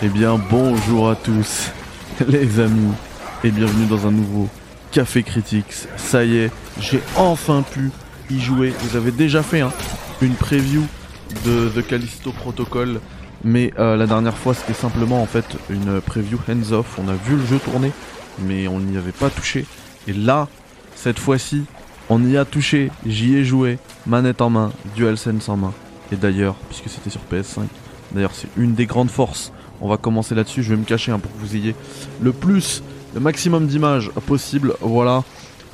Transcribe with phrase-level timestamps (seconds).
[0.00, 1.72] Eh bien, bonjour à tous,
[2.28, 2.92] les amis,
[3.42, 4.48] et bienvenue dans un nouveau
[4.92, 5.88] Café Critics.
[5.96, 7.90] Ça y est, j'ai enfin pu
[8.30, 8.72] y jouer.
[8.78, 9.72] Vous avez déjà fait hein,
[10.22, 10.86] une preview
[11.44, 13.00] de The Callisto Protocol,
[13.42, 16.96] mais euh, la dernière fois c'était simplement en fait une preview hands-off.
[17.04, 17.90] On a vu le jeu tourner,
[18.38, 19.66] mais on n'y avait pas touché.
[20.06, 20.46] Et là,
[20.94, 21.64] cette fois-ci,
[22.08, 25.74] on y a touché, j'y ai joué, manette en main, DualSense en main.
[26.12, 27.62] Et d'ailleurs, puisque c'était sur PS5,
[28.12, 30.62] d'ailleurs c'est une des grandes forces on va commencer là-dessus.
[30.62, 31.74] Je vais me cacher hein, pour que vous ayez
[32.20, 32.82] le plus,
[33.14, 34.74] le maximum d'images possible.
[34.80, 35.24] Voilà.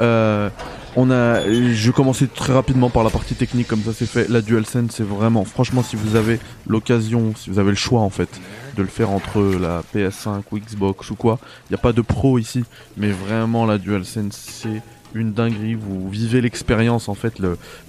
[0.00, 0.48] Euh,
[0.96, 4.28] on a, je vais commencer très rapidement par la partie technique, comme ça c'est fait.
[4.28, 8.10] La DualSense, c'est vraiment, franchement, si vous avez l'occasion, si vous avez le choix en
[8.10, 8.28] fait,
[8.76, 12.00] de le faire entre la PS5 ou Xbox ou quoi, il n'y a pas de
[12.00, 12.64] pro ici,
[12.96, 14.82] mais vraiment la DualSense, c'est
[15.14, 15.74] une dinguerie.
[15.74, 17.40] Vous vivez l'expérience en fait,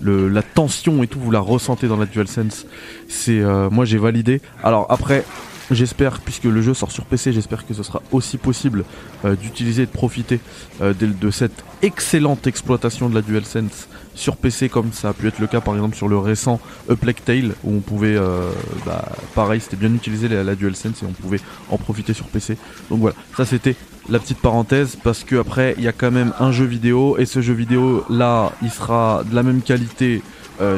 [0.02, 2.66] la tension et tout, vous la ressentez dans la DualSense.
[3.08, 4.42] C'est, euh, moi j'ai validé.
[4.64, 5.24] Alors après,
[5.72, 8.86] J'espère, puisque le jeu sort sur PC, j'espère que ce sera aussi possible
[9.24, 10.40] euh, d'utiliser et de profiter
[10.82, 15.40] euh, de, cette excellente exploitation de la DualSense sur PC, comme ça a pu être
[15.40, 18.52] le cas par exemple sur le récent Uplec Tale, où on pouvait, euh,
[18.86, 21.42] bah, pareil, c'était bien utilisé la, la, DualSense et on pouvait
[21.72, 22.58] en profiter sur PC.
[22.92, 23.76] Donc voilà, ça c'était
[24.08, 27.26] la petite parenthèse, parce que après il y a quand même un jeu vidéo, et
[27.26, 30.22] ce jeu vidéo là, il sera de la même qualité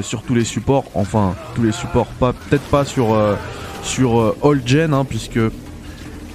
[0.02, 3.16] sur tous les supports, enfin tous les supports, pas peut-être pas sur
[3.83, 5.39] sur euh, old gen, hein, puisque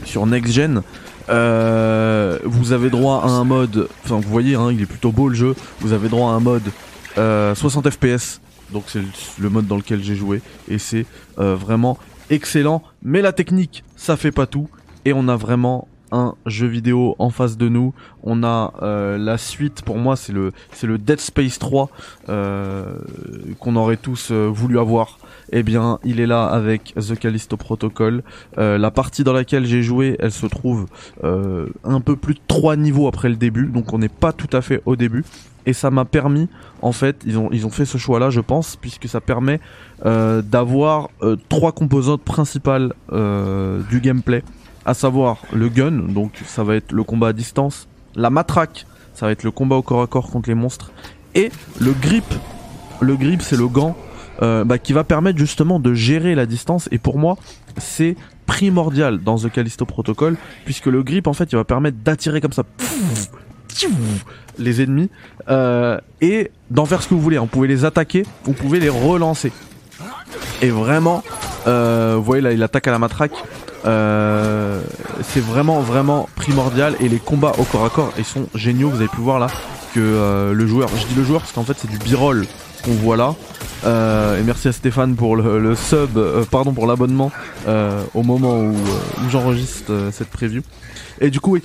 [0.05, 0.83] sur next gen,
[1.29, 5.29] euh, vous avez droit à un mode, enfin vous voyez, hein, il est plutôt beau
[5.29, 5.55] le jeu.
[5.81, 6.65] Vous avez droit à un mode
[7.15, 8.41] 60 euh, FPS,
[8.73, 9.03] donc c'est
[9.39, 11.99] le mode dans lequel j'ai joué et c'est vraiment
[12.31, 12.83] excellent.
[13.03, 14.69] Mais la technique, ça fait pas tout
[15.05, 17.95] et on a vraiment un jeu vidéo en face de nous.
[18.23, 18.73] On a
[19.19, 21.89] la suite, pour moi c'est le c'est le Dead Space 3
[23.59, 25.19] qu'on aurait tous voulu avoir
[25.53, 28.23] eh bien, il est là avec The Callisto Protocol.
[28.59, 30.87] Euh, la partie dans laquelle j'ai joué, elle se trouve
[31.25, 34.49] euh, un peu plus de 3 niveaux après le début, donc on n'est pas tout
[34.57, 35.25] à fait au début.
[35.65, 36.49] Et ça m'a permis,
[36.81, 39.61] en fait, ils ont, ils ont fait ce choix-là, je pense, puisque ça permet
[40.07, 41.11] euh, d'avoir
[41.49, 44.43] trois composantes principales du gameplay,
[44.85, 49.27] à savoir le gun, donc ça va être le combat à distance, la matraque, ça
[49.27, 50.93] va être le combat au corps à corps contre les monstres,
[51.35, 51.51] et
[51.81, 52.25] le grip.
[53.01, 53.97] Le grip, c'est le gant
[54.43, 56.89] euh, bah, qui va permettre justement de gérer la distance.
[56.93, 57.37] Et pour moi,
[57.79, 58.17] c'est
[58.47, 62.53] primordial dans The Callisto Protocol, puisque le grip, en fait, il va permettre d'attirer comme
[62.53, 62.65] ça
[64.59, 65.09] les ennemis
[65.49, 67.39] euh, et d'en faire ce que vous voulez.
[67.39, 69.53] Vous pouvez les attaquer, vous pouvez les relancer.
[70.61, 71.23] Et vraiment,
[71.67, 73.33] euh, vous voyez là, il attaque à la matraque.
[73.85, 78.97] C'est vraiment vraiment primordial et les combats au corps à corps ils sont géniaux vous
[78.97, 79.49] avez pu voir là
[79.95, 82.47] que le joueur je dis le joueur parce qu'en fait c'est du b-roll
[82.83, 83.35] qu'on voit là.
[83.85, 87.33] Euh, et merci à Stéphane pour le, sub, euh, pardon pour l'abonnement
[87.67, 88.75] euh, au moment où,
[89.31, 90.63] j'enregistre cette preview.
[91.21, 91.63] Et du coup, oui,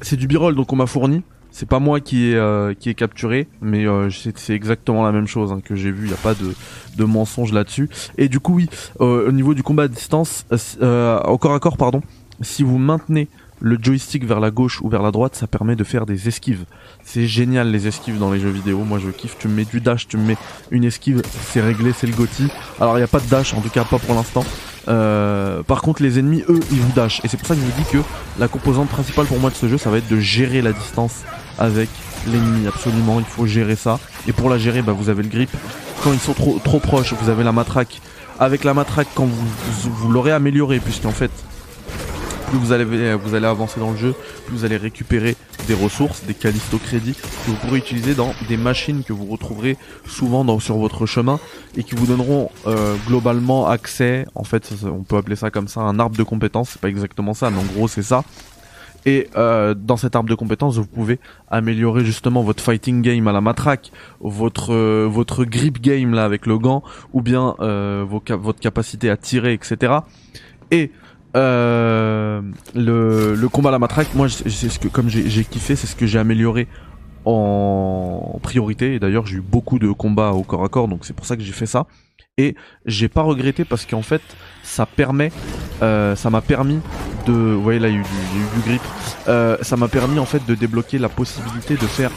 [0.00, 1.22] c'est du b-roll donc on m'a fourni.
[1.52, 5.60] C'est pas moi qui est qui est capturé, mais c'est exactement la même chose hein,
[5.64, 6.06] que j'ai vu.
[6.06, 6.54] Il y a pas de
[6.96, 7.88] de mensonge là-dessus.
[8.18, 8.68] Et du coup, oui,
[8.98, 12.02] au niveau du combat à distance, au corps à corps, pardon,
[12.40, 13.28] si vous maintenez
[13.62, 16.64] le joystick vers la gauche ou vers la droite, ça permet de faire des esquives.
[17.04, 18.78] C'est génial les esquives dans les jeux vidéo.
[18.78, 19.36] Moi je kiffe.
[19.38, 20.36] Tu me mets du dash, tu me mets
[20.72, 22.48] une esquive, c'est réglé, c'est le gothi.
[22.80, 24.44] Alors il n'y a pas de dash, en tout cas pas pour l'instant.
[24.88, 27.64] Euh, par contre les ennemis eux ils vous dash et c'est pour ça que je
[27.64, 27.98] vous dis que
[28.40, 31.22] la composante principale pour moi de ce jeu ça va être de gérer la distance
[31.58, 31.88] avec
[32.26, 32.66] l'ennemi.
[32.66, 33.98] Absolument il faut gérer ça.
[34.26, 35.50] Et pour la gérer bah, vous avez le grip.
[36.02, 38.00] Quand ils sont trop proches vous avez la matraque.
[38.40, 41.30] Avec la matraque quand vous, vous l'aurez amélioré puisqu'en fait
[42.52, 44.14] plus vous allez, vous allez avancer dans le jeu,
[44.46, 45.36] plus vous allez récupérer
[45.66, 49.78] des ressources, des Callisto crédits que vous pourrez utiliser dans des machines que vous retrouverez
[50.06, 51.40] souvent sur votre chemin
[51.78, 55.80] et qui vous donneront euh, globalement accès, en fait on peut appeler ça comme ça
[55.80, 58.22] un arbre de compétences, c'est pas exactement ça mais en gros c'est ça.
[59.04, 61.18] Et euh, dans cet arbre de compétences, vous pouvez
[61.50, 63.90] améliorer justement votre fighting game à la matraque,
[64.20, 66.82] votre euh, votre grip game là avec le gant,
[67.12, 69.94] ou bien vos, votre capacité à tirer, etc.
[70.70, 70.90] Et
[71.36, 72.42] euh,
[72.74, 75.96] le, le, combat à la matraque, moi, c'est ce que comme j'ai kiffé, c'est ce
[75.96, 76.68] que j'ai amélioré
[77.24, 78.94] en priorité.
[78.94, 81.36] Et d'ailleurs, j'ai eu beaucoup de combats au corps à corps, donc c'est pour ça
[81.36, 81.86] que j'ai fait ça.
[82.42, 82.56] Et
[82.86, 84.20] j'ai pas regretté parce qu'en fait,
[84.64, 85.30] ça permet,
[85.80, 86.80] euh, ça m'a permis
[87.26, 88.82] de, vous voyez là, il y a eu du, grip.
[89.28, 92.10] Euh, ça m'a permis en fait de débloquer la possibilité de faire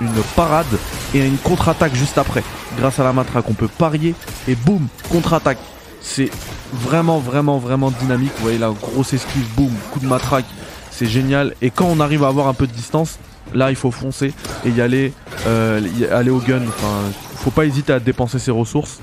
[0.00, 0.66] une parade
[1.14, 2.42] et une contre-attaque juste après.
[2.76, 4.16] Grâce à la matraque, on peut parier
[4.48, 5.58] et boum, contre-attaque.
[6.00, 6.30] C'est
[6.72, 8.32] vraiment, vraiment, vraiment dynamique.
[8.38, 10.46] Vous voyez la grosse esquive, boum, coup de matraque.
[10.90, 11.54] C'est génial.
[11.62, 13.20] Et quand on arrive à avoir un peu de distance,
[13.54, 14.32] là il faut foncer
[14.64, 15.12] et y aller,
[15.46, 16.62] euh, y aller au gun.
[16.66, 18.98] Enfin, faut pas hésiter à dépenser ses ressources.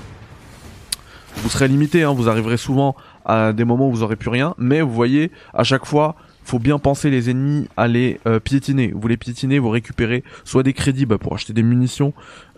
[1.46, 4.56] Vous serez limité, hein, vous arriverez souvent à des moments où vous aurez plus rien,
[4.58, 8.92] mais vous voyez, à chaque fois, faut bien penser les ennemis à les euh, piétiner.
[8.92, 12.14] Vous les piétinez, vous récupérez soit des crédits bah, pour acheter des munitions,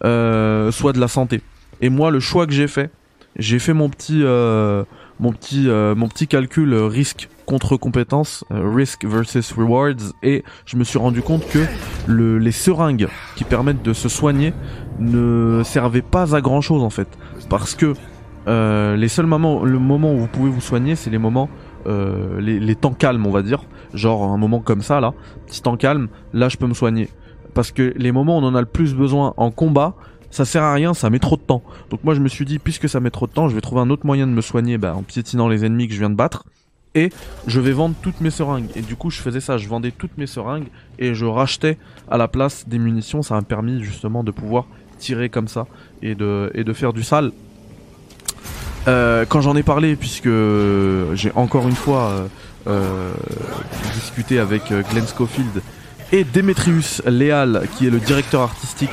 [0.06, 1.42] euh, soit de la santé.
[1.82, 2.90] Et moi, le choix que j'ai fait,
[3.36, 4.84] j'ai fait mon petit, euh,
[5.20, 10.98] mon petit, mon petit calcul risque contre compétence, risk versus rewards, et je me suis
[10.98, 11.58] rendu compte que
[12.06, 14.54] le, les seringues qui permettent de se soigner
[14.98, 17.08] ne servaient pas à grand chose en fait,
[17.50, 17.94] parce que
[18.48, 21.48] les seuls moments, le moment où vous pouvez vous soigner, c'est les moments
[21.86, 23.64] euh, les, temps calmes, on va dire.
[23.94, 25.14] Genre un moment comme ça, là,
[25.46, 27.08] petit temps calme, là je peux me soigner.
[27.54, 29.94] Parce que les moments où on en a le plus besoin en combat,
[30.30, 31.62] ça sert à rien, ça met trop de temps.
[31.90, 33.80] Donc moi je me suis dit, puisque ça met trop de temps, je vais trouver
[33.80, 36.14] un autre moyen de me soigner bah, en piétinant les ennemis que je viens de
[36.14, 36.44] battre.
[36.94, 37.10] Et
[37.46, 38.68] je vais vendre toutes mes seringues.
[38.74, 40.68] Et du coup je faisais ça, je vendais toutes mes seringues
[40.98, 41.78] et je rachetais
[42.10, 43.22] à la place des munitions.
[43.22, 44.66] Ça m'a permis justement de pouvoir
[44.98, 45.66] tirer comme ça
[46.02, 47.32] et de faire du sale
[49.18, 50.28] euh, quand j'en ai parlé, puisque
[51.14, 52.26] j'ai encore une fois euh,
[52.68, 53.12] euh,
[53.94, 55.62] discuté avec Glenn Schofield
[56.12, 58.90] et Demetrius Leal, qui est le directeur artistique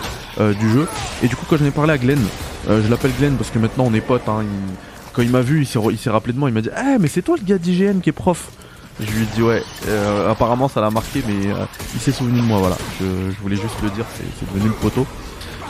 [0.60, 0.86] du jeu,
[1.24, 2.19] et du coup quand j'en ai parlé à Glenn,
[2.68, 4.44] je l'appelle Glenn parce que maintenant on est potes, hein,
[5.13, 7.22] quand il m'a vu, il s'est rappelé de moi, il m'a dit Eh mais c'est
[7.22, 8.50] toi le gars d'IGN qui est prof!»
[9.00, 9.63] Je lui ai dit ouais,
[10.30, 11.54] apparemment ça l'a marqué, mais
[11.94, 12.77] il s'est souvenu de moi, voilà.
[13.00, 13.06] Je,
[13.42, 15.06] voulais juste le dire, c'est devenu le poteau.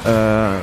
[0.08, 0.60] Euh,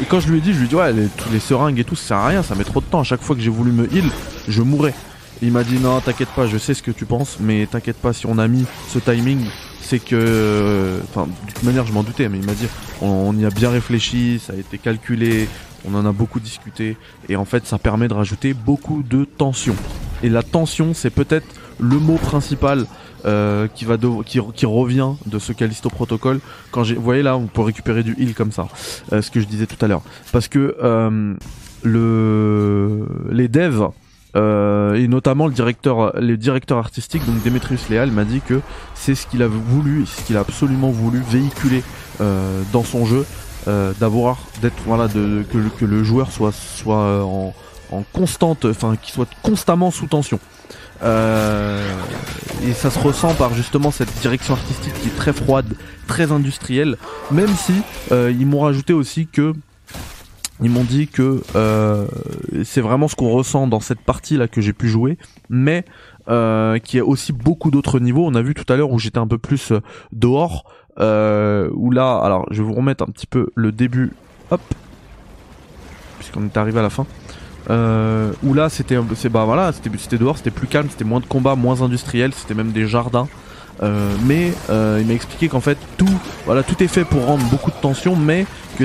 [0.00, 1.78] et quand je lui ai dit, je lui ai dit ouais, les, tous les seringues
[1.78, 3.00] et tout, ça sert à rien, ça met trop de temps.
[3.00, 4.04] À chaque fois que j'ai voulu me heal,
[4.48, 4.94] je mourais.
[5.42, 8.12] il m'a dit non, t'inquiète pas, je sais ce que tu penses, mais t'inquiète pas,
[8.12, 9.46] si on a mis ce timing,
[9.80, 12.66] c'est que, enfin, de toute manière, je m'en doutais, mais il m'a dit,
[13.00, 15.48] on, y a bien réfléchi, ça a été calculé,
[15.88, 16.96] on en a beaucoup discuté,
[17.28, 19.76] et en fait, ça permet de rajouter beaucoup de tension.
[20.22, 21.46] Et la tension, c'est peut-être
[21.78, 22.86] le mot principal
[23.24, 26.40] euh, qui revient de ce Callisto Protocol.
[26.70, 28.68] Quand j'ai, vous voyez là, on peut récupérer du heal comme ça,
[29.12, 30.02] euh, ce que je disais tout à l'heure,
[30.32, 31.34] parce que euh,
[31.82, 33.88] le les devs
[34.34, 38.60] et notamment le directeur, les directeurs artistiques, donc Demetrius Leal m'a dit que
[38.94, 41.82] c'est ce qu'il a voulu, ce qu'il a absolument voulu véhiculer
[42.20, 43.24] dans son jeu,
[43.98, 47.54] d'avoir, d'être voilà, de, que, que, le joueur soit soit en,
[47.90, 50.38] en constante, enfin, qu'il soit constamment sous tension.
[51.02, 51.82] Euh,
[52.66, 55.66] et ça se ressent par justement cette direction artistique qui est très froide,
[56.06, 56.96] très industrielle.
[57.30, 57.74] Même si
[58.12, 59.52] euh, ils m'ont rajouté aussi que
[60.62, 62.06] ils m'ont dit que euh,
[62.64, 65.18] c'est vraiment ce qu'on ressent dans cette partie là que j'ai pu jouer,
[65.50, 65.84] mais
[66.28, 68.26] euh, qui a aussi beaucoup d'autres niveaux.
[68.26, 69.72] On a vu tout à l'heure où j'étais un peu plus
[70.12, 70.64] dehors,
[70.98, 74.12] où là, alors je vais vous remettre un petit peu le début,
[74.50, 74.62] hop,
[76.18, 77.06] puisqu'on est arrivé à la fin.
[77.68, 78.96] Euh, où là c'était
[79.28, 82.72] bah voilà c'était dehors c'était plus calme c'était moins de combats moins industriel c'était même
[82.72, 83.28] des jardins.
[83.82, 86.08] Euh, mais euh, il m'a expliqué qu'en fait tout
[86.46, 88.46] voilà tout est fait pour rendre beaucoup de tension mais
[88.78, 88.84] que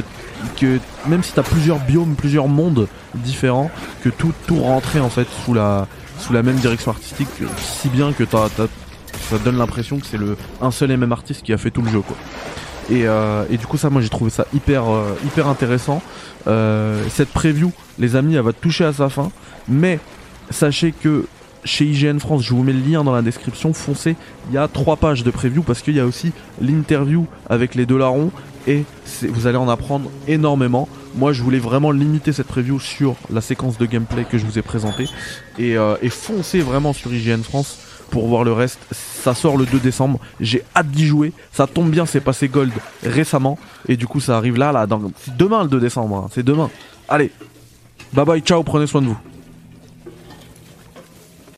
[0.58, 3.70] que même si t'as plusieurs biomes plusieurs mondes différents
[4.04, 5.88] que tout tout rentrait en fait sous la
[6.20, 10.36] sous la même direction artistique si bien que t'as, ça donne l'impression que c'est le
[10.60, 12.18] un seul et même artiste qui a fait tout le jeu quoi
[12.90, 16.02] et, euh, et du coup ça moi j'ai trouvé ça hyper euh, hyper intéressant
[16.48, 19.32] euh, cette preview, les amis, elle va toucher à sa fin.
[19.68, 20.00] Mais
[20.50, 21.26] sachez que
[21.64, 24.16] chez IGN France, je vous mets le lien dans la description, foncez,
[24.50, 27.86] il y a trois pages de preview parce qu'il y a aussi l'interview avec les
[27.86, 28.32] deux larrons
[28.68, 28.84] et
[29.24, 30.88] vous allez en apprendre énormément.
[31.16, 34.58] Moi, je voulais vraiment limiter cette preview sur la séquence de gameplay que je vous
[34.58, 35.08] ai présentée
[35.60, 37.80] et, et foncez vraiment sur IGN France
[38.12, 38.80] pour voir le reste.
[38.92, 40.20] Ça sort le 2 décembre.
[40.40, 41.34] J'ai hâte d'y jouer.
[41.52, 42.72] Ça tombe bien, c'est passé gold
[43.04, 43.58] récemment.
[43.88, 44.86] Et du coup, ça arrive là, là.
[45.38, 46.18] Demain le 2 décembre.
[46.18, 46.30] Hein.
[46.32, 46.70] C'est demain.
[47.10, 47.32] Allez.
[48.14, 49.18] Bye bye, ciao, prenez soin de vous.